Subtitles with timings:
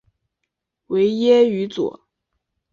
[0.87, 2.07] 维耶于佐。